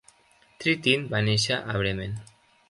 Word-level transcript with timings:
Trittin 0.63 1.05
va 1.11 1.21
néixer 1.27 1.59
a 1.59 1.77
Bremen. 1.83 2.19